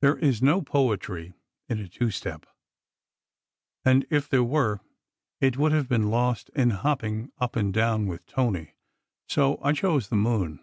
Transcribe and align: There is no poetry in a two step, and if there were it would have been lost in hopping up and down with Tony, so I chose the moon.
There 0.00 0.16
is 0.16 0.40
no 0.40 0.62
poetry 0.62 1.34
in 1.68 1.78
a 1.78 1.88
two 1.90 2.10
step, 2.10 2.46
and 3.84 4.06
if 4.08 4.26
there 4.26 4.42
were 4.42 4.80
it 5.42 5.58
would 5.58 5.72
have 5.72 5.90
been 5.90 6.08
lost 6.08 6.48
in 6.56 6.70
hopping 6.70 7.32
up 7.36 7.54
and 7.54 7.70
down 7.70 8.06
with 8.06 8.24
Tony, 8.24 8.76
so 9.28 9.58
I 9.62 9.72
chose 9.74 10.08
the 10.08 10.16
moon. 10.16 10.60